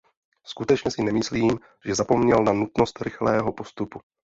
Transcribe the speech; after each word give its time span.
Skutečně 0.43 0.91
si 0.91 1.03
nemyslím, 1.03 1.59
že 1.85 1.95
zapomněl 1.95 2.43
na 2.43 2.53
nutnost 2.53 3.01
rychlého 3.01 3.53
postupu. 3.53 3.99